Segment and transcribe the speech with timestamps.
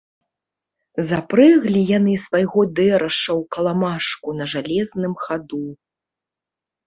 [1.09, 5.63] Запрэглі яны свайго дэраша ў каламажку на жалезным хаду.